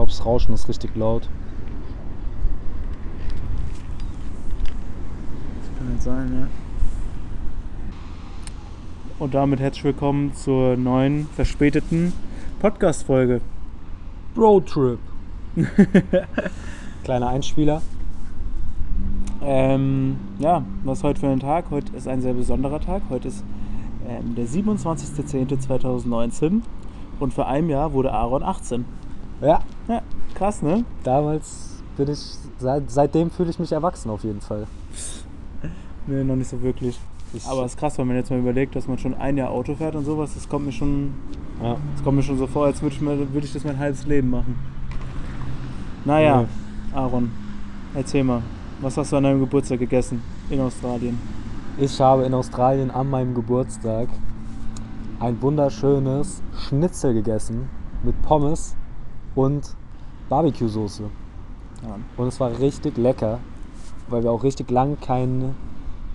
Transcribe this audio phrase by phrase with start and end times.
[0.00, 1.28] glaube, das Rauschen ist richtig laut.
[5.60, 6.46] Das kann nicht sein, ja.
[9.18, 12.14] Und damit herzlich willkommen zur neuen, verspäteten
[12.60, 13.42] Podcast-Folge.
[14.38, 14.98] Roadtrip.
[17.04, 17.82] Kleiner Einspieler.
[19.42, 21.66] Ähm, ja, was ist heute für ein Tag?
[21.70, 23.02] Heute ist ein sehr besonderer Tag.
[23.10, 23.44] Heute ist
[24.08, 26.62] ähm, der 27.10.2019
[27.18, 28.86] und vor einem Jahr wurde Aaron 18.
[29.42, 30.02] Ja, Ja,
[30.34, 30.84] krass, ne?
[31.02, 32.20] damals bin ich,
[32.58, 34.68] seit, seitdem fühle ich mich erwachsen auf jeden Fall.
[36.06, 36.96] Nee, noch nicht so wirklich.
[37.32, 39.50] Ich, Aber es ist krass, wenn man jetzt mal überlegt, dass man schon ein Jahr
[39.50, 41.12] Auto fährt und sowas, das kommt mir schon,
[41.60, 41.76] ja.
[41.94, 44.06] das kommt mir schon so vor, als würde ich, mal- würde ich das mein halbes
[44.06, 44.56] Leben machen.
[46.04, 46.46] Naja,
[46.94, 47.30] Aaron,
[47.94, 48.42] erzähl mal,
[48.80, 51.18] was hast du an deinem Geburtstag gegessen in Australien?
[51.78, 54.08] Ich habe in Australien an meinem Geburtstag
[55.18, 57.68] ein wunderschönes Schnitzel gegessen
[58.04, 58.76] mit Pommes
[59.34, 59.76] und
[60.30, 61.02] Barbecue-Soße.
[61.82, 61.96] Ja.
[62.16, 63.40] Und es war richtig lecker,
[64.08, 65.54] weil wir auch richtig lang kein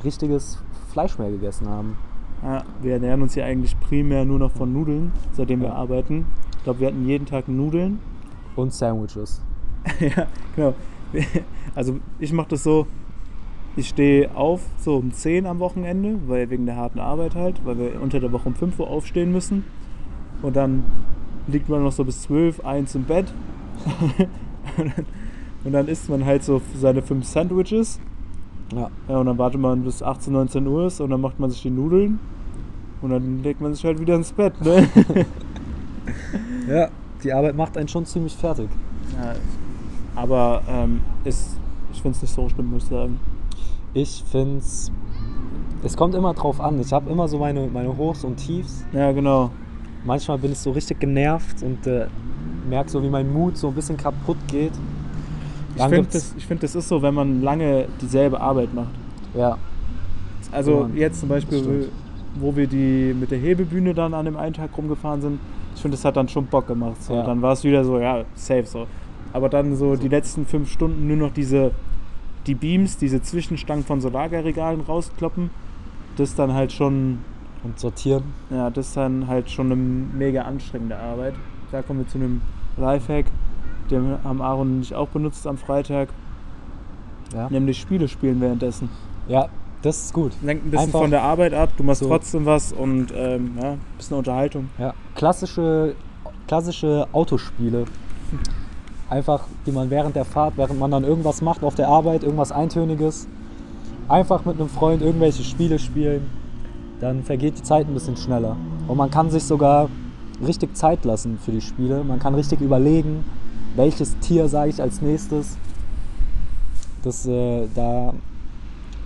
[0.04, 0.58] richtiges
[0.92, 1.98] Fleisch mehr gegessen haben.
[2.44, 5.76] Ja, wir ernähren uns hier eigentlich primär nur noch von Nudeln, seitdem wir Ja.
[5.76, 6.26] arbeiten.
[6.58, 8.00] Ich glaube, wir hatten jeden Tag Nudeln.
[8.56, 9.42] Und Sandwiches.
[10.00, 10.74] ja, genau.
[11.76, 12.88] Also ich mache das so,
[13.76, 17.78] ich stehe auf so um 10 am Wochenende, weil wegen der harten Arbeit halt, weil
[17.78, 19.66] wir unter der Woche um 5 Uhr aufstehen müssen.
[20.42, 20.84] Und dann
[21.48, 23.34] liegt man noch so bis 12, 1 im Bett.
[23.86, 24.28] Und,
[24.78, 25.06] dann,
[25.64, 28.00] und dann isst man halt so seine fünf Sandwiches.
[28.74, 28.90] Ja.
[29.08, 31.62] Ja, und dann wartet man bis 18, 19 Uhr ist und dann macht man sich
[31.62, 32.20] die Nudeln.
[33.02, 34.88] Und dann legt man sich halt wieder ins Bett, ne?
[36.68, 36.90] Ja,
[37.24, 38.70] die Arbeit macht einen schon ziemlich fertig.
[39.16, 39.36] ja,
[40.16, 41.58] aber ähm, ist,
[41.92, 43.20] ich finde es nicht so schlimm, muss ich sagen.
[43.94, 44.92] Ich finde es.
[45.84, 46.80] Es kommt immer drauf an.
[46.80, 48.84] Ich habe immer so meine, meine Hochs und Tiefs.
[48.92, 49.52] Ja, genau.
[50.04, 52.08] Manchmal bin ich so richtig genervt und äh,
[52.68, 54.72] merke so, wie mein Mut so ein bisschen kaputt geht.
[55.72, 58.74] Ich Dann finde, gibt's- das, ich find, das ist so, wenn man lange dieselbe Arbeit
[58.74, 58.92] macht.
[59.34, 59.58] Ja,
[60.52, 61.90] Also Ja, jetzt zum Beispiel,
[62.36, 65.40] wo wir die mit der Hebebühne dann an dem einen Tag rumgefahren sind,
[65.76, 67.04] ich finde, das hat dann schon Bock gemacht.
[67.04, 67.14] So.
[67.16, 67.24] Ja.
[67.24, 68.88] Dann war es wieder so, ja, safe so.
[69.34, 71.72] Aber dann so die letzten fünf Stunden nur noch diese,
[72.48, 75.50] die Beams, diese Zwischenstangen von so Lagerregalen rauskloppen,
[76.16, 77.18] das dann halt schon,
[77.66, 78.24] und sortieren.
[78.50, 81.34] ja, das ist dann halt schon eine mega anstrengende Arbeit.
[81.74, 82.40] Da kommen wir zu einem
[82.78, 83.26] Lifehack,
[83.90, 86.10] den haben Aaron und ich auch benutzt am Freitag,
[87.34, 88.90] Ja, nämlich Spiele spielen währenddessen.
[89.28, 89.48] ja
[89.82, 90.32] das ist gut.
[90.42, 93.52] lenkt ein bisschen Einfach von der Arbeit ab, du machst so- trotzdem was und ähm,
[93.62, 94.70] ja, ein bisschen Unterhaltung.
[94.80, 95.94] Ja, klassische,
[96.48, 97.86] klassische Autospiele.
[99.12, 102.52] Einfach, die man während der Fahrt, während man dann irgendwas macht auf der Arbeit, irgendwas
[102.52, 103.28] Eintöniges,
[104.08, 106.26] einfach mit einem Freund irgendwelche Spiele spielen,
[107.00, 108.58] dann vergeht die Zeit ein bisschen schneller.
[108.88, 109.90] Und man kann sich sogar
[110.46, 112.04] richtig Zeit lassen für die Spiele.
[112.04, 113.24] Man kann richtig überlegen,
[113.76, 115.58] welches Tier sage ich als nächstes.
[117.04, 118.14] Das, äh, da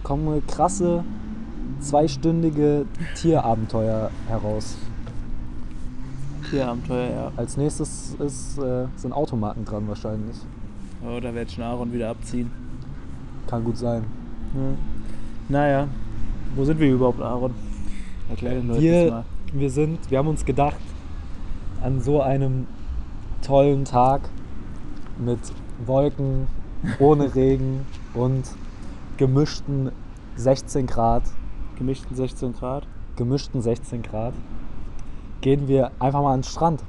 [0.04, 1.04] kommen krasse
[1.80, 2.86] zweistündige
[3.16, 4.78] Tierabenteuer heraus.
[6.50, 7.32] Tierabenteuer, ja.
[7.36, 10.38] Als nächstes ist, äh, sind Automarken dran wahrscheinlich.
[11.04, 12.52] Oh, da werde ich den Aaron wieder abziehen.
[13.48, 14.04] Kann gut sein.
[14.54, 14.62] Ja.
[15.50, 15.88] Naja,
[16.56, 17.54] wo sind wir überhaupt, Aaron?
[18.30, 19.26] Erklär den Leuten Wir, mal.
[19.54, 20.78] wir sind, wir haben uns gedacht,
[21.82, 22.68] an so einem
[23.42, 24.22] tollen Tag
[25.18, 25.40] mit
[25.86, 26.48] Wolken,
[27.00, 28.44] ohne Regen und
[29.18, 29.92] gemischten
[30.36, 31.24] 16 Grad,
[31.78, 32.88] Gemischten 16 Grad.
[33.16, 34.34] gemischten 16 Grad,
[35.42, 36.84] gehen wir einfach mal an den Strand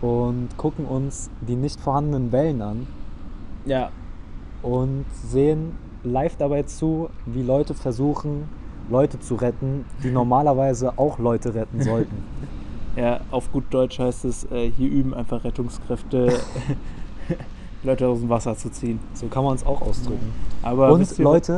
[0.00, 2.86] und gucken uns die nicht vorhandenen Wellen an
[3.66, 3.90] Ja,
[4.62, 5.72] und sehen
[6.02, 8.48] live dabei zu, wie Leute versuchen,
[8.88, 12.24] Leute zu retten, die normalerweise auch Leute retten sollten.
[13.00, 16.32] ja, auf gut Deutsch heißt es, äh, hier üben einfach Rettungskräfte,
[17.82, 18.98] Leute aus dem Wasser zu ziehen.
[19.14, 20.32] So kann man es auch ausdrücken.
[20.62, 21.52] Aber Und Leute,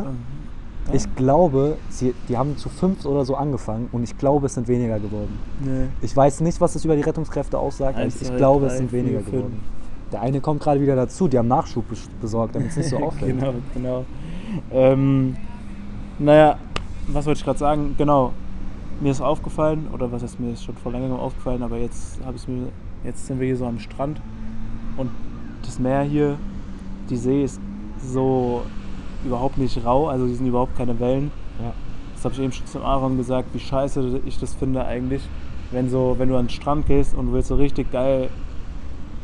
[0.89, 0.95] Ja.
[0.95, 4.67] Ich glaube, sie, die haben zu fünft oder so angefangen und ich glaube, es sind
[4.67, 5.39] weniger geworden.
[5.61, 5.87] Nee.
[6.01, 8.91] Ich weiß nicht, was es über die Rettungskräfte aussagt, aber ich, glaube, es drei, sind
[8.91, 9.31] vier, weniger fünf.
[9.31, 9.61] geworden.
[10.11, 12.97] Der eine kommt gerade wieder dazu, die haben Nachschub bes- besorgt, damit es nicht so
[13.03, 13.39] auffällt.
[13.39, 14.05] genau, genau.
[14.73, 15.37] Ähm,
[16.19, 16.59] naja,
[17.07, 17.95] was wollte ich gerade sagen?
[17.97, 18.33] Genau,
[19.03, 22.37] mir ist aufgefallen, oder was ist mir ist schon vor längerem aufgefallen, aber jetzt habe
[22.37, 22.69] ich mir,
[23.05, 24.21] jetzt sind wir hier so am Strand
[24.97, 25.11] und
[25.63, 26.37] das Meer hier,
[27.11, 27.61] die See ist
[27.99, 28.63] so
[29.25, 31.31] überhaupt nicht rau, also hier sind überhaupt keine Wellen.
[31.61, 31.73] Ja.
[32.15, 35.23] Das habe ich eben schon zum Aaron gesagt, wie scheiße ich das finde eigentlich,
[35.73, 38.31] wenn so, wenn du an den Strand gehst und du willst so richtig geil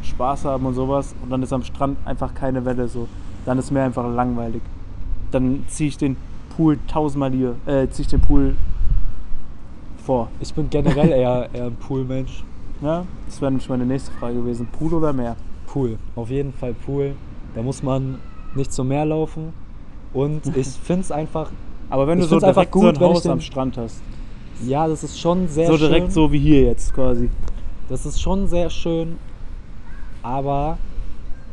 [0.02, 3.06] Spaß haben und sowas und dann ist am Strand einfach keine Welle so,
[3.44, 4.62] dann ist mir einfach langweilig.
[5.30, 6.16] Dann ziehe ich den
[6.56, 8.56] Pool tausendmal hier, äh, ziehe ich den Pool
[10.08, 10.28] vor.
[10.40, 12.42] Ich bin generell eher, eher ein Poolmensch.
[12.80, 14.66] Ja, das wäre nämlich meine nächste Frage gewesen.
[14.72, 15.36] Pool oder Meer?
[15.66, 15.98] Pool.
[16.16, 17.14] Auf jeden Fall Pool.
[17.54, 18.18] Da muss man
[18.54, 19.52] nicht zum Meer laufen.
[20.14, 21.50] Und ich finde es einfach,
[21.90, 24.00] Aber wenn du so direkt gut, so ein Haus den- am Strand hast.
[24.64, 25.88] ja, das ist schon sehr so schön.
[25.90, 27.28] direkt so wie hier jetzt quasi.
[27.90, 29.18] Das ist schon sehr schön.
[30.22, 30.78] Aber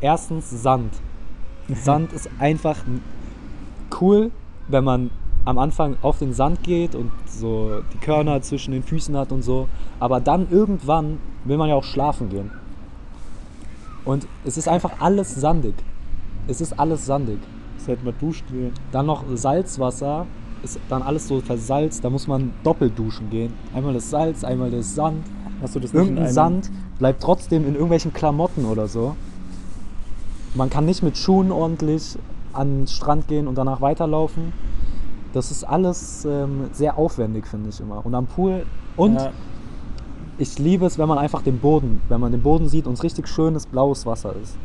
[0.00, 0.94] erstens Sand.
[1.74, 2.78] Sand ist einfach
[4.00, 4.30] cool,
[4.68, 5.10] wenn man
[5.46, 9.42] am Anfang auf den Sand geht und so die Körner zwischen den Füßen hat und
[9.42, 9.68] so.
[10.00, 12.50] Aber dann irgendwann will man ja auch schlafen gehen.
[14.04, 15.74] Und es ist einfach alles sandig.
[16.48, 17.38] Es ist alles sandig.
[17.78, 18.72] Das hätte man duscht gehen.
[18.90, 20.26] Dann noch Salzwasser,
[20.62, 22.04] ist dann alles so versalzt.
[22.04, 23.52] Da muss man doppelt duschen gehen.
[23.72, 25.24] Einmal das Salz, einmal das Sand.
[25.62, 29.16] Hast du das Irgendein Sand bleibt trotzdem in irgendwelchen Klamotten oder so.
[30.54, 32.18] Man kann nicht mit Schuhen ordentlich
[32.52, 34.52] an den Strand gehen und danach weiterlaufen.
[35.32, 38.04] Das ist alles ähm, sehr aufwendig, finde ich immer.
[38.04, 38.64] Und am Pool.
[38.96, 39.32] Und Ja,
[40.38, 43.02] ich liebe es, wenn man einfach den Boden, wenn man den Boden sieht und es
[43.02, 44.56] richtig schönes blaues Wasser ist.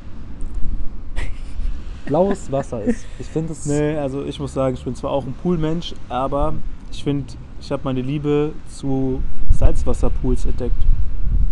[2.06, 3.06] Blaues Wasser ist.
[3.20, 3.66] Ich finde es.
[3.66, 6.54] nee, also ich muss sagen, ich bin zwar auch ein Poolmensch, aber
[6.92, 7.26] ich finde,
[7.62, 9.22] ich habe meine Liebe zu
[9.52, 10.76] Salzwasserpools entdeckt.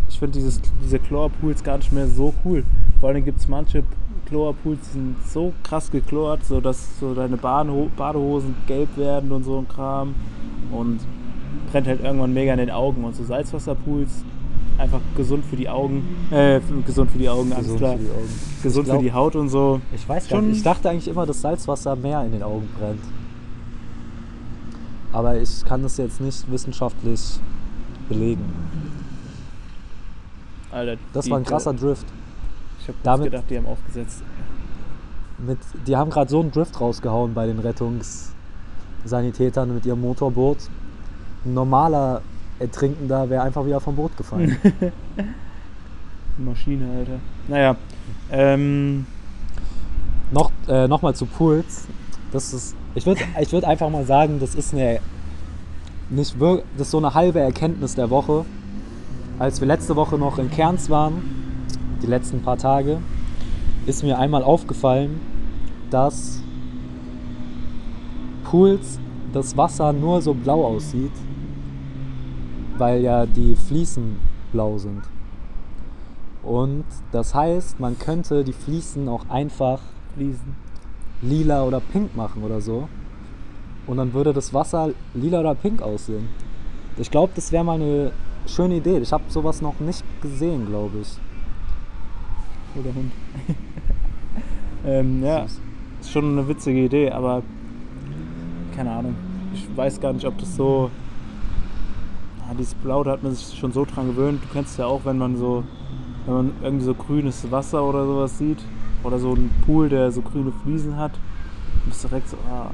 [0.09, 0.39] Ich finde
[0.83, 2.65] diese Chlorpools gar nicht mehr so cool.
[2.99, 3.83] Vor allem gibt es manche
[4.29, 9.57] Chlorpools, sind so krass geklort, so dass so deine Badeho Badehosen gelb werden und so
[9.59, 10.15] ein Kram.
[10.71, 10.99] Und
[11.71, 13.03] brennt halt irgendwann mega in den Augen.
[13.03, 14.09] Und so Salzwasserpools,
[14.77, 16.03] einfach gesund für die Augen.
[16.31, 17.93] Äh, gesund für die Augen, alles gesund klar.
[17.97, 18.29] für die Augen.
[18.63, 19.81] Gesund glaub- für die Haut und so.
[19.95, 20.57] Ich weiß gar Schon- nicht.
[20.57, 23.01] Ich dachte eigentlich immer, dass Salzwasser mehr in den Augen brennt.
[25.11, 27.39] Aber ich kann das jetzt nicht wissenschaftlich
[28.07, 28.43] belegen.
[30.71, 32.05] Alter, Das war ein krasser Drift.
[32.89, 34.23] Ich habe Damit- gedacht, die haben aufgesetzt.
[35.37, 40.57] Mit, die haben gerade so einen Drift rausgehauen bei den Rettungssanitätern mit ihrem Motorboot.
[41.45, 42.21] Ein normaler
[42.59, 44.57] Ertrinkender wäre einfach wieder vom Boot gefallen.
[46.37, 47.19] Maschine, Alter.
[47.47, 47.75] Naja,
[48.31, 49.05] ähm,
[50.31, 51.87] noch äh, noch mal zu Pools.
[52.31, 54.99] Das ist, ich würde ich würd einfach mal sagen, das ist eine
[56.09, 58.45] nicht wir, das ist so eine halbe Erkenntnis der Woche.
[59.37, 61.21] Als wir letzte Woche noch in Kerns waren,
[62.01, 62.99] die letzten paar Tage,
[63.85, 65.19] ist mir einmal aufgefallen,
[65.89, 66.41] dass
[68.43, 68.99] Pools
[69.33, 71.11] das Wasser nur so blau aussieht,
[72.77, 74.17] weil ja die Fliesen
[74.51, 75.03] blau sind.
[76.43, 79.81] Und das heißt, man könnte die Fliesen auch einfach
[80.15, 80.55] Fliesen.
[81.21, 82.87] lila oder pink machen oder so.
[83.87, 86.29] Und dann würde das Wasser lila oder pink aussehen.
[86.97, 88.11] Ich glaube, das wäre mal eine
[88.45, 88.97] schöne Idee.
[88.99, 91.17] Ich habe sowas noch nicht gesehen, glaube ich.
[92.75, 93.11] Oder Hund.
[94.85, 95.45] ähm, ja,
[95.99, 97.43] ist schon eine witzige Idee, aber
[98.75, 99.15] keine Ahnung.
[99.53, 100.89] Ich weiß gar nicht, ob das so.
[102.47, 104.41] Ah, dieses Blau, da hat man sich schon so dran gewöhnt.
[104.43, 105.63] Du kennst ja auch, wenn man so,
[106.25, 108.59] wenn man irgendwie so grünes Wasser oder sowas sieht,
[109.03, 111.11] oder so einen Pool, der so grüne Fliesen hat,
[111.85, 112.69] bist du direkt so, ah,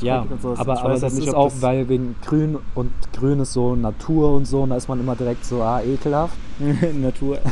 [0.00, 0.58] Ja, Dreck und sowas.
[0.60, 3.40] aber, Ich aber weiß das halt nicht, ist auch, das- weil wegen Grün und Grün
[3.40, 6.36] ist so Natur und so, und da ist man immer direkt so, ah, ekelhaft.
[7.02, 7.38] Natur.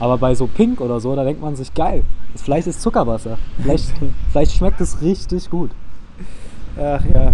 [0.00, 2.02] Aber bei so Pink oder so, da denkt man sich, geil,
[2.32, 3.38] das vielleicht ist Zuckerwasser.
[3.62, 3.92] Vielleicht,
[4.32, 5.70] vielleicht schmeckt es richtig gut.
[6.76, 7.32] Ach ja.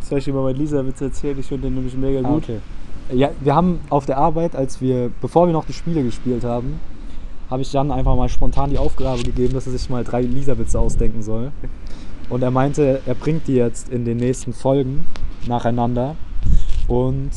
[0.00, 1.38] Soll ich dir mal meinen Lisa-Witz erzählen.
[1.38, 2.44] Ich finde den nämlich mega Ah, gut.
[2.44, 2.58] okay.
[3.12, 6.80] Ja, wir haben auf der Arbeit, als wir, bevor wir noch die Spiele gespielt haben,
[7.50, 10.78] habe ich Jan einfach mal spontan die Aufgabe gegeben, dass er sich mal drei Lisa-Witze
[10.78, 11.52] ausdenken soll.
[12.28, 15.06] Und er meinte, er bringt die jetzt in den nächsten Folgen
[15.46, 16.16] nacheinander.
[16.88, 17.30] Und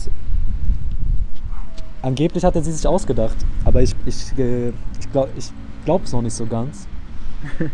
[2.02, 3.38] angeblich hat er sie sich ausgedacht.
[3.66, 5.52] Aber ich, ich, äh, ich glaube ich
[6.04, 6.88] es noch nicht so ganz.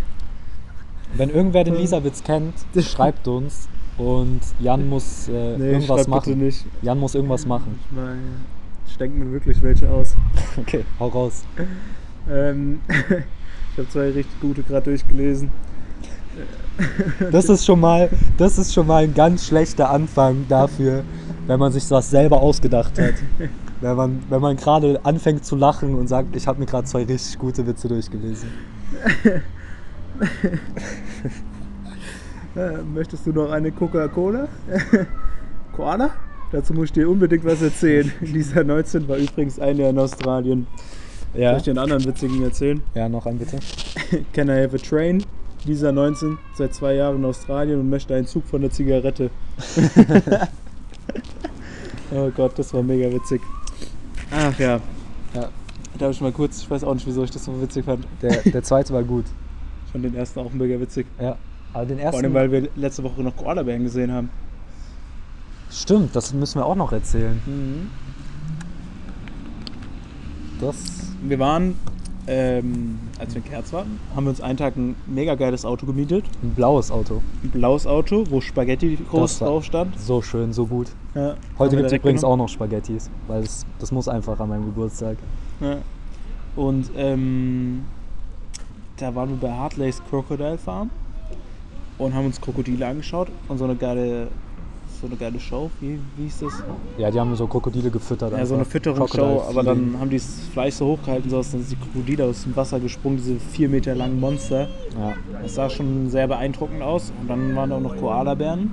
[1.15, 3.67] Wenn irgendwer den Lisa-Witz kennt, schreibt uns.
[3.97, 6.53] Und Jan muss äh, Nee, irgendwas machen.
[6.81, 7.79] Jan muss irgendwas machen.
[8.87, 10.15] Ich, denke mir wirklich welche aus.
[10.57, 11.43] Okay, hau raus.
[12.29, 15.49] Ähm, ich habe zwei richtig gute gerade durchgelesen.
[17.31, 21.03] Das ist schon mal, das ist schon mal ein ganz schlechter Anfang dafür,
[21.47, 23.13] wenn man sich was selber ausgedacht hat.
[23.81, 27.03] Wenn man, wenn man gerade anfängt zu lachen und sagt, ich habe mir gerade zwei
[27.03, 28.49] richtig gute Witze durchgelesen.
[32.55, 34.47] Äh, möchtest du noch eine Coca-Cola?
[35.75, 36.11] Koala?
[36.53, 38.09] Dazu muss ich dir unbedingt was erzählen.
[38.21, 40.65] Lisa 19 war übrigens ein Jahr in Australien.
[41.33, 42.81] Soll Ja, ich dir einen anderen witzigen erzählen?
[42.93, 43.57] ja noch ein bitte.
[44.31, 45.21] Can I have a train?
[45.65, 49.31] Lisa 19, seit zwei Jahren in Australien und möchte einen Zug von der Zigarette.
[52.15, 53.41] oh Gott, das war mega witzig.
[54.31, 54.79] Ach ja.
[55.33, 55.49] Ja.
[55.97, 58.05] Darf ich mal kurz, ich weiß auch nicht, wieso ich das so witzig fand.
[58.21, 59.25] Der, der zweite war gut.
[59.85, 61.07] Ich fand den ersten auch mega witzig.
[61.19, 61.37] Ja,
[61.73, 62.33] aber den Vor allem, ersten.
[62.33, 64.29] weil wir letzte Woche noch Koalabären gesehen haben.
[65.71, 67.41] Stimmt, das müssen wir auch noch erzählen.
[67.45, 67.89] Mhm.
[70.59, 70.75] Das.
[71.21, 71.75] Wir waren
[72.27, 75.85] ähm, als wir in Kerz waren, haben wir uns einen Tag ein mega geiles Auto
[75.85, 76.25] gemietet.
[76.41, 77.21] Ein blaues Auto.
[77.43, 79.99] Ein blaues Auto, wo Spaghetti groß drauf stand.
[79.99, 80.87] So schön, so gut.
[81.13, 82.41] Ja, Heute gibt es übrigens genommen.
[82.41, 85.17] auch noch Spaghettis, weil das, das muss einfach an meinem Geburtstag.
[85.61, 85.77] Ja.
[86.55, 87.85] Und ähm,
[88.97, 90.89] da waren wir bei Hartley's Crocodile Farm
[91.97, 94.27] und haben uns Krokodile angeschaut und so eine geile,
[94.99, 95.69] so eine geile Show.
[95.79, 96.63] Wie, wie hieß das?
[96.97, 98.31] Ja, die haben so Krokodile gefüttert.
[98.31, 98.71] Ja, so eine einfach.
[98.71, 102.25] Fütterungsshow, aber dann haben die das Fleisch so hochgehalten, so dass dann sind die Krokodile
[102.25, 104.67] aus dem Wasser gesprungen, diese vier Meter langen Monster.
[104.99, 105.13] Ja.
[105.41, 107.11] Das sah schon sehr beeindruckend aus.
[107.21, 108.71] Und dann waren da auch noch Koalabären.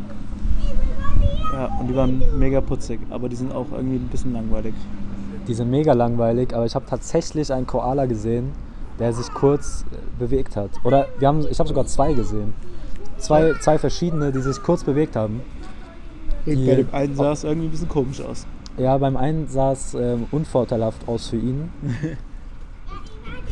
[1.52, 4.74] Ja, und die waren mega putzig, aber die sind auch irgendwie ein bisschen langweilig.
[5.46, 8.52] Die sind mega langweilig, aber ich habe tatsächlich einen Koala gesehen,
[8.98, 10.70] der sich kurz äh, bewegt hat.
[10.84, 12.54] Oder wir haben, ich habe sogar zwei gesehen.
[13.18, 15.42] Zwei, zwei verschiedene, die sich kurz bewegt haben.
[16.46, 18.46] Und Die- bei dem einen sah es irgendwie ein bisschen komisch aus.
[18.78, 21.70] Ja, beim einen sah es ähm, unvorteilhaft aus für ihn.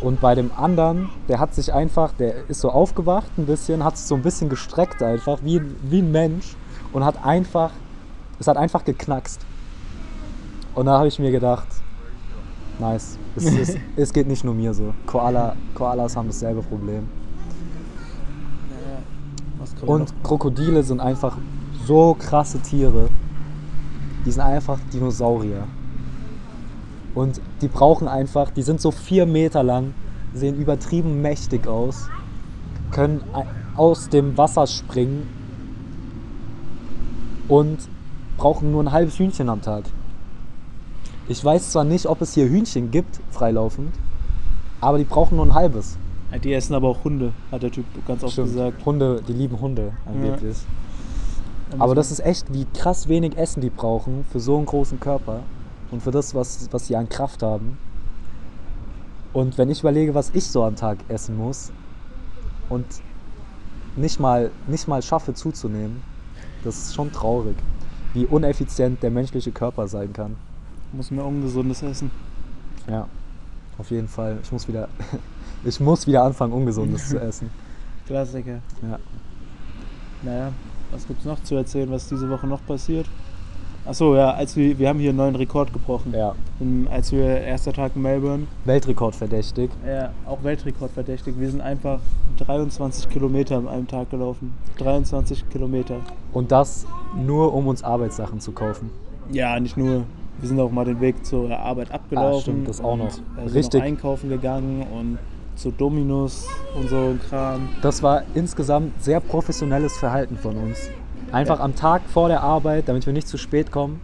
[0.01, 3.99] Und bei dem anderen, der hat sich einfach, der ist so aufgewacht ein bisschen, hat
[3.99, 6.57] sich so ein bisschen gestreckt einfach, wie, wie ein Mensch.
[6.93, 7.71] Und hat einfach,
[8.39, 9.45] es hat einfach geknackst.
[10.75, 11.67] Und da habe ich mir gedacht,
[12.79, 14.95] nice, es, es, es geht nicht nur mir so.
[15.07, 17.07] Koala, Koalas haben dasselbe Problem.
[19.85, 21.37] Und Krokodile sind einfach
[21.87, 23.09] so krasse Tiere.
[24.25, 25.65] Die sind einfach Dinosaurier.
[27.15, 29.95] Und die brauchen einfach, die sind so vier Meter lang,
[30.33, 32.09] sehen übertrieben mächtig aus,
[32.93, 33.23] können
[33.77, 35.29] aus dem Wasser springen
[37.49, 37.79] und
[38.37, 39.85] brauchen nur ein halbes Hühnchen am Tag.
[41.29, 43.93] Ich weiß zwar nicht, ob es hier Hühnchen gibt, freilaufend,
[44.81, 45.97] aber die brauchen nur ein halbes.
[46.45, 48.49] Die essen aber auch Hunde, hat der Typ ganz oft Stimmt.
[48.49, 48.87] gesagt.
[48.87, 50.59] Hunde, die lieben Hunde angeblich.
[50.59, 50.90] Da
[51.79, 55.43] Aber das ist echt, wie krass wenig Essen die brauchen für so einen großen Körper
[55.91, 57.79] und für das, was, was sie an Kraft haben.
[59.33, 61.71] Und wenn ich überlege, was ich so am Tag essen muss
[62.69, 62.87] und
[63.97, 66.03] nicht mal, nicht mal schaffe zuzunehmen,
[66.65, 67.57] das ist schon traurig,
[68.13, 70.37] wie uneffizient der menschliche Körper sein kann.
[70.93, 72.11] muss mehr Ungesundes essen.
[72.89, 73.07] Ja,
[73.79, 74.39] auf jeden Fall.
[74.43, 74.89] Ich muss wieder,
[75.65, 77.51] ich muss wieder anfangen, Ungesundes zu essen.
[78.07, 78.61] Klassiker.
[78.83, 78.99] Ja.
[80.23, 80.53] Naja,
[80.93, 83.07] was gibt's noch zu erzählen, was diese Woche noch passiert?
[83.87, 86.13] Achso, ja, als wir, wir haben hier einen neuen Rekord gebrochen.
[86.15, 86.35] ja.
[86.61, 89.71] Ähm, Als wir erster Tag in Melbourne, Weltrekord verdächtig.
[89.87, 91.35] ja, auch Weltrekord verdächtig.
[91.39, 91.99] Wir sind einfach
[92.39, 94.53] 23 Kilometer an einem Tag gelaufen.
[94.79, 95.97] 23 Kilometer.
[96.33, 98.91] Und das nur, um uns Arbeitssachen zu kaufen.
[99.33, 100.05] Ja, nicht nur.
[100.41, 102.37] Wir sind auch mal den Weg zur Arbeit abgelaufen.
[102.39, 103.05] Ah, stimmt, das auch noch.
[103.05, 103.81] und, äh, sind Richtig.
[103.81, 105.19] Noch einkaufen gegangen und
[105.61, 107.69] zu Dominus und so ein Kram.
[107.83, 110.89] Das war insgesamt sehr professionelles Verhalten von uns.
[111.33, 111.65] Einfach Ja.
[111.65, 114.01] am Tag vor der Arbeit, damit wir nicht zu spät kommen,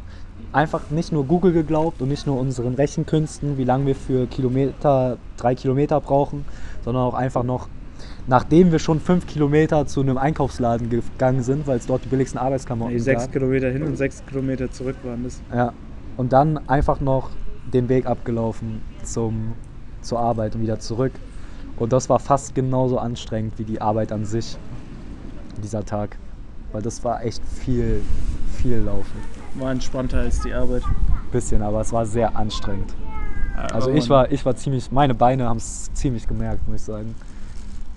[0.53, 5.17] einfach nicht nur Google geglaubt und nicht nur unseren Rechenkünsten, wie lange wir für Kilometer,
[5.37, 6.45] drei Kilometer brauchen,
[6.85, 7.69] sondern auch einfach noch,
[8.27, 12.39] nachdem wir schon fünf Kilometer zu einem Einkaufsladen gegangen sind, weil es dort die billigsten
[12.39, 13.33] Arbeitsklamotten Nee, sechs gab.
[13.33, 15.41] Kilometer hin und sechs Kilometer zurück waren das.
[15.55, 15.73] Ja.
[16.17, 17.31] Und dann einfach noch
[17.73, 19.53] den Weg abgelaufen zum,
[20.03, 21.13] zur Arbeit und wieder zurück.
[21.77, 24.57] Und das war fast genauso anstrengend wie die Arbeit an sich,
[25.63, 26.17] dieser Tag.
[26.73, 28.03] Weil das war echt viel,
[28.57, 29.21] viel Laufen.
[29.55, 30.83] War entspannter als die Arbeit.
[31.33, 32.95] Bisschen, aber es war sehr anstrengend.
[33.73, 37.15] Also ich war, ich war ziemlich, meine Beine haben es ziemlich gemerkt, muss ich sagen.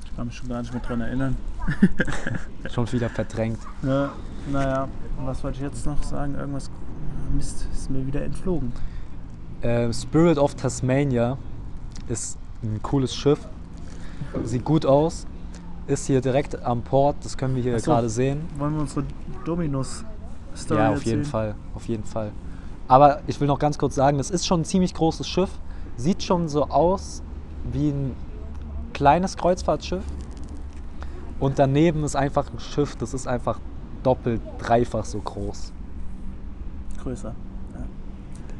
[0.06, 1.36] Ich kann mich schon gar nicht mehr dran erinnern.
[2.72, 3.60] Schon wieder verdrängt.
[3.84, 4.10] Ja,
[4.52, 4.88] naja,
[5.24, 6.36] was wollte ich jetzt noch sagen?
[6.36, 6.70] Irgendwas.
[7.36, 8.72] Mist, ist mir wieder entflogen.
[9.62, 11.38] Äh, Spirit of Tasmania
[12.08, 13.40] ist ein cooles Schiff.
[14.44, 15.26] Sieht gut aus.
[15.88, 17.92] Ist hier direkt am Port, das können wir hier so.
[17.92, 18.42] gerade sehen.
[18.58, 19.06] Wollen wir unsere
[19.44, 22.32] Dominus-Story Ja, auf jeden Fall, auf jeden Fall.
[22.88, 25.50] Aber ich will noch ganz kurz sagen, das ist schon ein ziemlich großes Schiff.
[25.98, 27.24] Sieht schon so aus
[27.72, 28.16] wie ein
[28.94, 30.04] kleines Kreuzfahrtschiff.
[31.40, 33.60] Und daneben ist einfach ein Schiff, das ist einfach
[34.04, 35.72] doppelt, dreifach so groß.
[37.02, 37.34] Größer.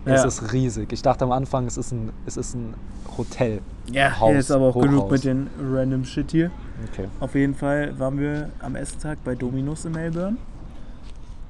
[0.06, 0.28] Es Ja.
[0.28, 0.92] ist riesig.
[0.94, 2.74] Ich dachte am Anfang, es ist ein, es ist ein
[3.18, 3.60] Hotel.
[3.92, 6.52] Ja, Haus, hier ist aber auch genug mit den random Shit hier.
[6.92, 7.08] Okay.
[7.20, 10.38] Auf jeden Fall waren wir am Esstag bei Dominus in Melbourne.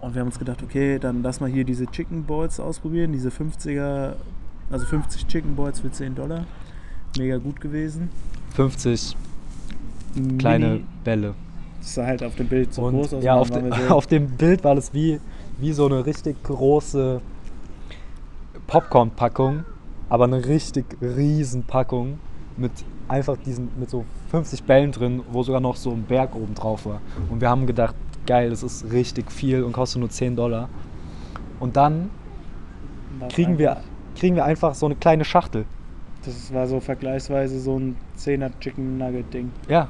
[0.01, 3.12] Und wir haben uns gedacht, okay, dann lass mal hier diese Chicken Balls ausprobieren.
[3.12, 4.13] Diese 50er,
[4.72, 6.46] also 50 Chicken Balls für 10 Dollar.
[7.18, 8.10] Mega gut gewesen.
[8.56, 9.15] 50
[10.38, 11.34] kleine Mini, Bälle.
[11.79, 13.24] das sah halt auf dem Bild so Und groß aus.
[13.24, 15.20] ja, auf, de, so- auf dem Bild war das wie,
[15.60, 17.22] wie so eine richtig große
[18.69, 19.65] Popcorn-Packung,
[20.09, 22.19] aber eine richtig riesen Packung
[22.55, 22.71] mit
[23.07, 26.85] einfach diesen, mit so 50 Bällen drin, wo sogar noch so ein Berg oben drauf
[26.85, 27.01] war.
[27.29, 27.95] Und wir haben gedacht,
[28.27, 30.69] geil, das ist richtig viel und kostet nur 10 Dollar.
[31.59, 32.11] Und dann
[33.29, 33.83] kriegen wir, einfach-
[34.15, 35.65] kriegen wir einfach so eine kleine Schachtel.
[36.23, 39.51] Das war so vergleichsweise so ein 10er Chicken Nugget Ding.
[39.67, 39.88] Ja.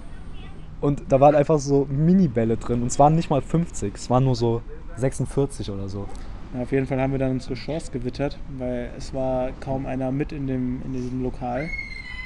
[0.79, 2.81] Und da waren einfach so Mini-Bälle drin.
[2.81, 4.61] Und es waren nicht mal 50, es waren nur so
[4.95, 6.05] 46 oder so.
[6.53, 10.11] Ja, auf jeden Fall haben wir dann unsere Chance gewittert, weil es war kaum einer
[10.11, 11.69] mit in, dem, in diesem Lokal.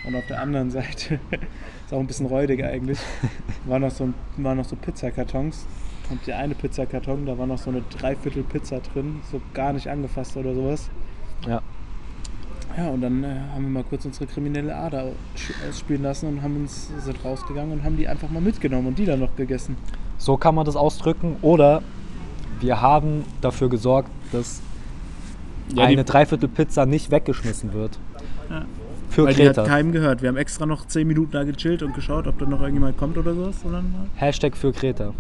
[0.05, 1.19] Und auf der anderen Seite,
[1.85, 2.99] ist auch ein bisschen räudig eigentlich,
[3.65, 5.65] waren noch so, waren noch so Pizzakartons.
[6.09, 9.87] Und der eine Pizzakarton, da war noch so eine Dreiviertel Pizza drin, so gar nicht
[9.87, 10.89] angefasst oder sowas.
[11.47, 11.61] Ja.
[12.77, 15.11] Ja, und dann äh, haben wir mal kurz unsere kriminelle Ader
[15.69, 19.05] ausspielen lassen und haben uns, sind rausgegangen und haben die einfach mal mitgenommen und die
[19.05, 19.77] dann noch gegessen.
[20.17, 21.37] So kann man das ausdrücken.
[21.41, 21.83] Oder
[22.63, 24.61] wir haben dafür gesorgt, dass
[25.75, 27.99] Ja, eine Dreiviertel Pizza nicht weggeschmissen wird.
[28.49, 28.65] Ja.
[29.09, 29.67] Für Weil die hat Kreta.
[29.67, 30.21] keinem gehört.
[30.23, 33.15] Wir haben extra noch 10 Minuten da gechillt und geschaut, ob da noch irgendjemand kommt
[33.17, 33.57] oder sowas.
[33.63, 35.13] Dann, Hashtag für Kreta.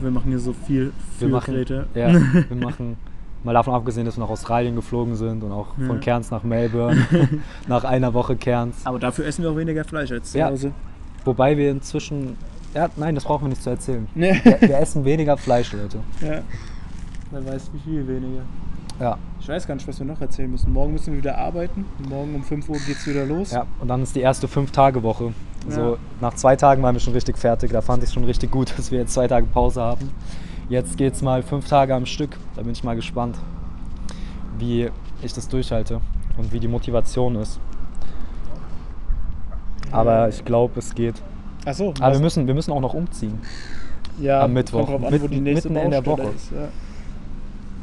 [0.00, 1.84] wir machen hier so viel für Wir machen, Kreta.
[1.94, 2.12] ja,
[2.48, 2.96] wir machen,
[3.44, 5.86] mal davon abgesehen, dass wir nach Australien geflogen sind und auch Ja.
[5.86, 7.06] von Cairns nach Melbourne,
[7.68, 8.76] nach einer Woche Cairns.
[8.84, 10.48] Aber dafür essen wir auch weniger Fleisch als zu Ja.
[10.50, 10.72] Hause.
[11.24, 12.36] Wobei wir inzwischen,
[12.74, 14.06] ja, nein, das brauchen wir nicht zu erzählen.
[14.14, 14.34] Ja.
[14.44, 15.98] Wir, wir essen weniger Fleisch, Leute.
[16.20, 16.40] ja.
[17.30, 18.42] Wer weiß, wie viel weniger.
[19.00, 20.72] Ja, Ich weiß gar nicht, was wir noch erzählen müssen.
[20.72, 21.84] Morgen müssen wir wieder arbeiten.
[22.08, 23.50] Morgen um 5 Uhr geht es wieder los.
[23.50, 23.66] ja.
[23.80, 25.32] Und dann ist die erste Fünf-Tage-Woche.
[25.68, 25.96] So, Ja.
[26.20, 27.72] nach zwei Tagen waren wir schon richtig fertig.
[27.72, 30.10] Da fand ich schon richtig gut, dass wir jetzt zwei Tage Pause haben.
[30.68, 32.36] Jetzt geht's mal fünf Tage am Stück.
[32.54, 33.36] Da bin ich mal gespannt,
[34.58, 34.90] wie
[35.22, 36.00] ich das durchhalte
[36.36, 37.58] und wie die Motivation ist.
[39.90, 41.20] Aber ich glaube, es geht.
[41.64, 43.40] Achso, Aber wir müssen, wir müssen auch noch umziehen.
[44.20, 44.86] ja, am Mittwoch.
[44.86, 46.22] Kommt drauf an, wo die nächste mitten in der Woche.
[46.34, 46.68] Ist, ja.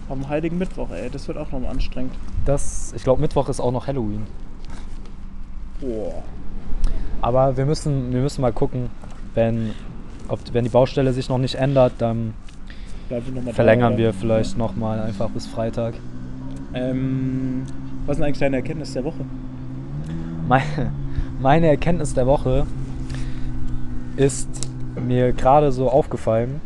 [0.09, 1.09] Am Heiligen Mittwoch, ey.
[1.09, 2.13] Das wird auch nochmal anstrengend.
[2.45, 4.27] Das, ich glaube, Mittwoch ist auch noch Halloween.
[5.79, 6.23] Boah.
[7.21, 8.89] Aber wir müssen, wir müssen mal gucken,
[9.35, 9.71] wenn,
[10.27, 12.33] ob, wenn die Baustelle sich noch nicht ändert, dann
[13.09, 15.95] wir noch verlängern da, wir vielleicht noch mal einfach bis Freitag.
[16.73, 17.63] Ähm,
[18.05, 19.25] was ist eigentlich deine Erkenntnis der Woche?
[20.47, 20.91] Meine,
[21.39, 22.65] meine Erkenntnis der Woche
[24.17, 24.49] ist
[24.95, 26.61] mir gerade so aufgefallen,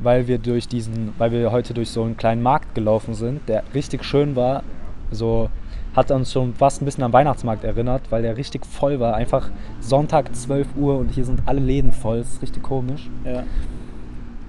[0.00, 3.62] weil wir durch diesen, weil wir heute durch so einen kleinen Markt gelaufen sind, der
[3.74, 4.62] richtig schön war.
[5.10, 5.48] So
[5.94, 9.14] hat uns schon fast ein bisschen am Weihnachtsmarkt erinnert, weil der richtig voll war.
[9.14, 12.18] Einfach Sonntag 12 Uhr und hier sind alle Läden voll.
[12.18, 13.10] Das ist richtig komisch.
[13.24, 13.44] Ja.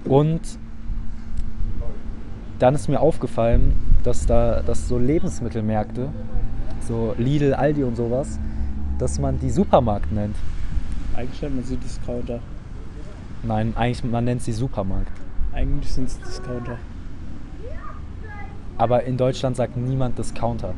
[0.04, 0.40] Und
[2.58, 6.08] dann ist mir aufgefallen, dass da dass so Lebensmittelmärkte,
[6.86, 8.38] so Lidl, Aldi und sowas,
[8.98, 10.36] dass man die Supermarkt nennt.
[11.20, 12.38] Eigentlich nennt man sie Discounter.
[13.42, 15.12] Nein, eigentlich man nennt sie Supermarkt.
[15.52, 16.76] Eigentlich sind es Discounter.
[18.78, 20.72] Aber in Deutschland sagt niemand Discounter.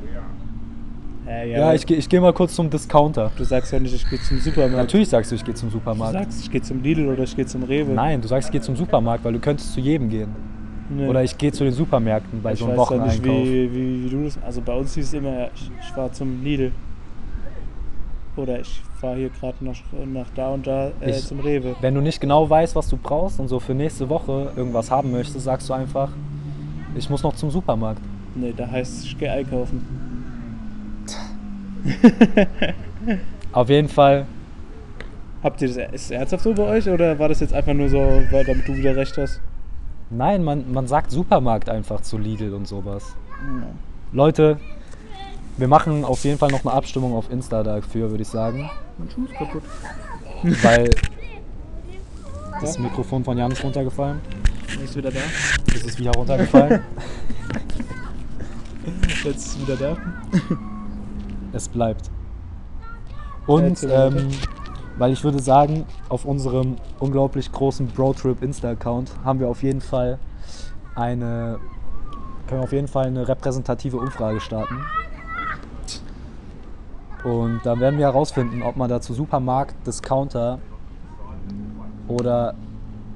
[1.27, 3.31] Ja, Ja, ich, geh- ich gehe mal kurz zum Discounter.
[3.37, 4.77] Du sagst ja nicht, ich gehe zum Supermarkt.
[4.77, 6.13] Natürlich sagst du, ich gehe zum Du Supermarkt.
[6.15, 7.93] sagst, ich gehe zum Lidl oder ich gehe zum Rewe.
[7.93, 10.29] Nein, du sagst, ich gehe zum Supermarkt, weil du könntest zu jedem gehen.
[10.91, 11.07] Nee.
[11.07, 13.47] Oder ich gehe zu den Supermärkten bei ich so einem weiß ja nicht, Wocheneinkauf.
[13.49, 14.39] wie, wie, wie du das.
[14.43, 16.73] Also bei uns hieß es immer, ja, ich, ich fahre zum Lidl.
[18.37, 21.77] Oder ich fahre hier gerade nach, nach da und da äh, Ich- zum Rewe.
[21.81, 25.11] Wenn du nicht genau weißt, was du brauchst und so für nächste Woche irgendwas haben
[25.13, 26.09] möchtest, sagst du einfach,
[26.95, 28.01] ich muss noch zum Supermarkt.
[28.35, 29.85] Nee, da heißt es, ich gehe einkaufen.
[33.53, 34.27] Auf jeden Fall,
[35.43, 37.89] Habt ihr das ist es ernsthaft so bei euch oder war das jetzt einfach nur
[37.89, 37.99] so,
[38.31, 39.41] weil damit du wieder recht hast?
[40.11, 43.17] nein, man, man sagt Supermarkt einfach zu Lidl und sowas.
[43.41, 43.67] Ja.
[44.13, 44.59] Leute,
[45.57, 48.71] wir machen auf jeden Fall noch eine Abstimmung auf Insta dafür, würde ich sagen.
[48.99, 49.63] Mein Schuh ist kaputt.
[50.63, 50.91] Weil
[52.61, 54.21] das Mikrofon von Jan ist runtergefallen.
[54.83, 55.21] Ist wieder da.
[55.75, 56.81] Es ist wieder runtergefallen.
[59.25, 59.97] Jetzt ist es wieder da.
[61.53, 62.11] es bleibt.
[63.47, 64.31] Und ähm,
[64.99, 70.19] weil ich würde sagen, auf unserem unglaublich großen Brotrip Insta-Account haben wir auf jeden Fall
[70.95, 71.59] eine,
[72.47, 74.77] können wir auf jeden Fall eine repräsentative Umfrage starten.
[77.25, 80.59] Und dann werden wir herausfinden, ob man dazu Supermarkt, Discounter
[82.09, 82.55] oder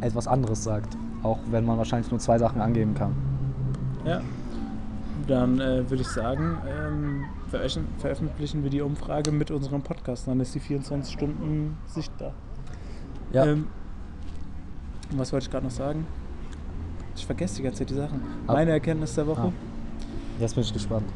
[0.01, 0.97] etwas anderes sagt.
[1.23, 3.13] Auch wenn man wahrscheinlich nur zwei Sachen angeben kann.
[4.05, 4.21] Ja.
[5.27, 7.25] Dann äh, würde ich sagen, ähm,
[7.99, 10.29] veröffentlichen- wir die Umfrage mit unserem Podcast.
[10.29, 12.33] Dann ist die 24 Stunden sichtbar.
[13.33, 13.45] Ja.
[13.47, 13.67] Ähm,
[15.17, 16.07] was wollte ich gerade noch sagen?
[17.17, 18.21] Ich vergesse die ganze Zeit die Sachen.
[18.47, 19.41] Ab- Meine Erkenntnis der Woche.
[19.49, 19.53] Ah.
[20.39, 21.07] Jetzt bin ich gespannt.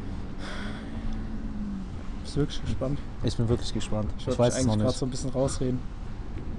[2.31, 2.99] Bist du wirklich gespannt?
[3.23, 4.07] Ich bin wirklich gespannt.
[4.17, 4.99] Ich Ich, wollte weiß es noch eigentlich gerade nicht.
[4.99, 5.79] so ein bisschen rausreden,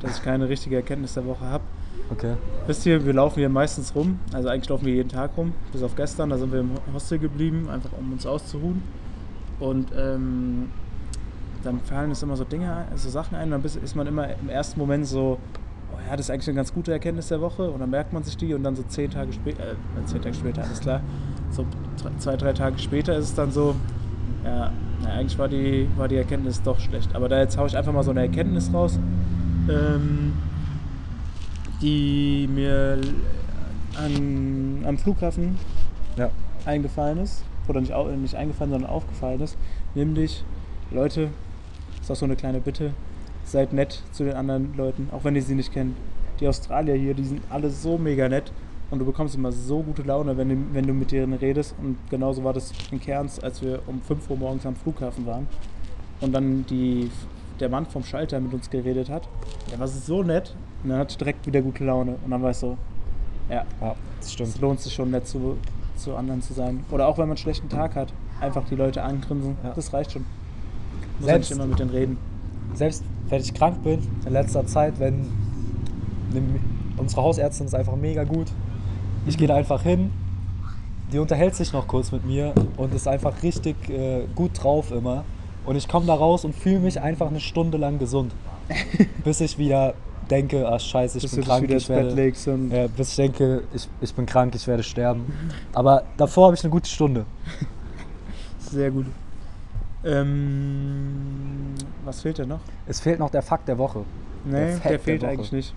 [0.00, 1.64] dass ich keine richtige Erkenntnis der Woche habe.
[2.10, 2.34] Okay.
[2.66, 4.18] Wisst ihr, wir laufen hier meistens rum.
[4.32, 5.52] Also eigentlich laufen wir jeden Tag rum.
[5.72, 8.82] Bis auf gestern, da sind wir im Hostel geblieben, einfach um uns auszuruhen.
[9.60, 10.68] Und ähm,
[11.62, 13.50] dann fallen uns immer so Dinge, so Sachen ein.
[13.50, 15.38] Dann bist- ist man immer im ersten Moment so,
[15.94, 17.70] oh ja, das ist eigentlich eine ganz gute Erkenntnis der Woche.
[17.70, 20.34] Und dann merkt man sich die und dann so zehn Tage später, äh, zehn Tage
[20.34, 21.00] später, alles klar.
[21.50, 21.64] So
[22.18, 23.74] zwei, drei Tage später ist es dann so,
[24.44, 24.70] ja,
[25.02, 27.14] Na, eigentlich war die, war die Erkenntnis doch schlecht.
[27.14, 28.98] Aber da jetzt haue ich einfach mal so eine Erkenntnis raus,
[29.68, 30.32] ähm,
[31.80, 33.00] die mir
[33.96, 35.58] an, am Flughafen
[36.16, 36.30] Ja.
[36.64, 37.44] eingefallen ist.
[37.68, 39.56] Oder nicht, nicht eingefallen, sondern aufgefallen ist.
[39.94, 40.44] Nämlich,
[40.90, 41.28] Leute,
[42.00, 42.90] ist auch so eine kleine Bitte,
[43.44, 45.96] seid nett zu den anderen Leuten, auch wenn ihr sie nicht kennt.
[46.40, 48.52] Die Australier hier, die sind alle so mega nett
[48.92, 51.74] und du bekommst immer so gute Laune, wenn du, wenn du mit denen redest.
[51.82, 55.46] Und genauso war das in Cairns, als wir um 5 Uhr morgens am Flughafen waren
[56.20, 57.10] und dann die,
[57.58, 59.26] der Mann vom Schalter mit uns geredet hat.
[59.70, 62.16] Der war so nett und dann hatte ich direkt wieder gute Laune.
[62.24, 62.76] Und dann war ich so,
[63.48, 64.50] ja, Ja, das stimmt.
[64.50, 65.56] es lohnt sich schon nett zu,
[65.96, 66.84] zu anderen zu sein.
[66.90, 69.56] Oder auch wenn man einen schlechten Tag hat, einfach die Leute angrinsen.
[69.64, 69.72] Ja.
[69.74, 70.22] Das reicht schon.
[71.18, 72.18] Muss nicht Selbst- immer mit denen reden.
[72.74, 75.26] Selbst wenn ich krank bin, in letzter Zeit, wenn
[76.98, 78.48] unsere Hausärztin ist einfach mega gut.
[79.26, 80.10] Ich gehe da einfach hin,
[81.12, 85.24] die unterhält sich noch kurz mit mir und ist einfach richtig äh, gut drauf immer.
[85.64, 88.32] Und ich komme da raus und fühle mich einfach eine Stunde lang gesund.
[89.24, 89.94] bis ich wieder
[90.30, 92.32] denke, ach scheiße, ich Bis bin krank, wieder ich werde,
[92.70, 95.32] ja, bis ich denke, ich, ich bin krank, ich werde sterben.
[95.72, 97.26] Aber davor habe ich eine gute Stunde.
[98.58, 99.06] sehr gut.
[100.04, 102.60] Ähm, was fehlt denn noch?
[102.86, 104.04] Es fehlt noch der Fakt der Woche.
[104.44, 105.30] Nee, Der der, der fehlt Woche.
[105.30, 105.74] eigentlich nicht.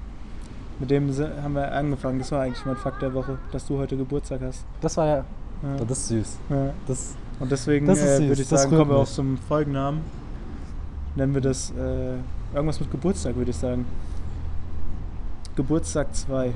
[0.80, 1.10] Mit dem
[1.42, 2.20] haben wir angefangen.
[2.20, 4.66] Das war eigentlich mein Fakt der Woche, dass du heute Geburtstag hast.
[4.82, 5.26] Das war ja,
[5.64, 5.86] Ja.
[5.88, 6.38] das ist süß.
[6.50, 6.74] Ja.
[6.86, 10.02] Das, Und deswegen Das äh, würde ich das sagen, kommen wir auch zum Folgennamen.
[11.16, 12.16] Nennen wir das äh,
[12.54, 13.86] irgendwas mit Geburtstag, würde ich sagen.
[15.56, 16.52] Geburtstag 2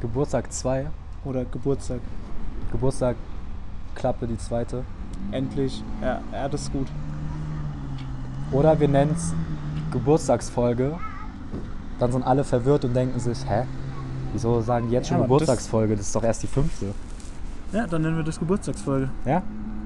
[0.00, 0.86] Geburtstag 2,
[1.24, 2.00] oder Geburtstag.
[2.72, 3.16] Geburtstag
[3.94, 4.84] Klappe die zweite.
[5.30, 5.82] Endlich.
[6.00, 6.86] Ja, ja, das ist gut.
[8.50, 9.34] Oder wir nennen es
[9.92, 10.98] Geburtstagsfolge.
[12.00, 13.64] Dann sind alle verwirrt und denken sich, hä?
[14.32, 15.96] Wieso sagen die jetzt Ja, schon das- Geburtstagsfolge?
[15.96, 16.86] Das ist doch erst die fünfte.
[17.72, 19.08] Ja, dann nennen wir das Geburtstagsfolge.
[19.24, 19.42] Ja?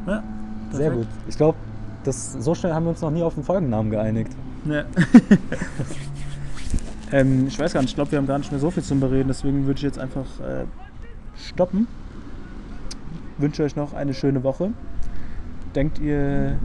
[0.07, 0.23] Ja,
[0.71, 0.95] Sehr perfekt.
[0.95, 1.07] gut.
[1.29, 1.59] Ich glaube,
[2.07, 4.33] so schnell haben wir uns noch nie auf den Folgennamen geeinigt.
[4.67, 4.85] Ja.
[7.13, 9.01] ähm, ich weiß gar nicht, ich glaube, wir haben gar nicht mehr so viel zum
[9.01, 10.65] Bereden, deswegen würde ich jetzt einfach äh,
[11.37, 11.87] stoppen.
[13.39, 14.71] Wünsche euch noch eine schöne Woche.
[15.75, 16.57] Denkt ihr,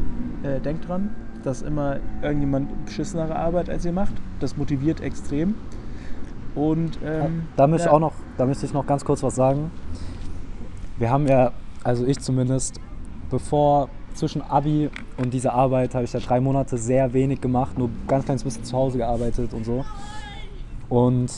[0.44, 1.10] äh, denkt dran,
[1.44, 4.14] dass immer irgendjemand beschissenere Arbeit als ihr macht.
[4.40, 5.56] Das motiviert extrem.
[6.56, 9.36] Und ähm, da, möchte ja, ich auch noch, da möchte ich noch ganz kurz was
[9.36, 9.72] sagen.
[10.98, 11.52] Wir haben ja,
[11.84, 12.80] also ich zumindest,
[13.30, 17.90] bevor zwischen Abi und dieser Arbeit habe ich ja drei Monate sehr wenig gemacht, nur
[18.08, 19.86] ganz kleines bisschen zu Hause gearbeitet und so.
[20.90, 21.32] Und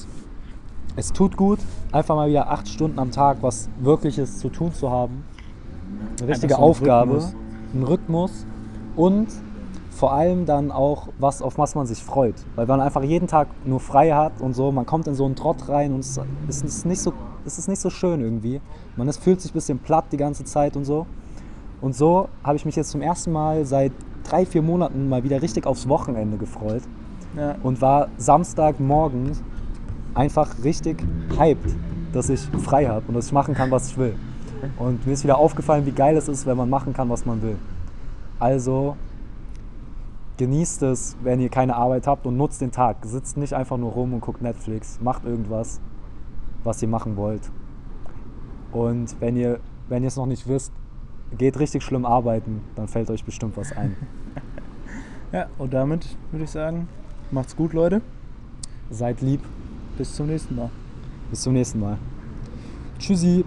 [0.96, 1.60] es tut gut,
[1.92, 5.24] einfach mal wieder acht Stunden am Tag was Wirkliches zu tun zu haben.
[6.20, 7.36] Eine richtige so einen Aufgabe, Rhythmus.
[7.74, 8.46] einen Rhythmus
[8.96, 9.28] und
[10.02, 12.34] vor allem dann auch was, auf was man sich freut.
[12.56, 15.36] Weil man einfach jeden Tag nur frei hat und so, man kommt in so einen
[15.36, 16.18] Trott rein und es
[16.50, 17.14] ist- nicht so,
[17.46, 18.62] es ist nicht so schön irgendwie.
[18.98, 21.06] Man ist, fühlt sich ein bisschen platt die ganze Zeit und so.
[21.82, 23.92] Und so habe ich mich jetzt zum ersten Mal seit
[24.28, 26.82] drei, vier Monaten mal wieder richtig aufs Wochenende gefreut
[27.38, 29.34] Ja, und war Samstagmorgen
[30.16, 31.04] einfach richtig
[31.38, 31.76] hyped,
[32.12, 34.16] dass ich frei habe und dass ich machen kann, was ich will.
[34.80, 37.40] Und mir ist wieder aufgefallen, wie geil es ist, wenn man machen kann, was man
[37.44, 37.58] will.
[38.40, 38.96] Also
[40.42, 43.06] genießt es, wenn ihr keine Arbeit habt und nutzt den Tag.
[43.06, 45.00] Sitzt nicht einfach nur rum und guckt Netflix.
[45.00, 45.80] Macht irgendwas,
[46.64, 47.52] was ihr machen wollt.
[48.72, 50.74] Und wenn ihr, wenn ihr es noch nicht wisst,
[51.38, 53.96] geht richtig schlimm arbeiten, dann fällt euch bestimmt was ein.
[55.32, 56.88] ja, und damit würde ich sagen,
[57.30, 58.02] macht's gut, Leute.
[58.90, 59.42] Seid lieb.
[59.96, 60.72] Bis zum nächsten Mal.
[61.30, 62.00] Bis zum nächsten Mal.
[62.98, 63.46] Tschüssi.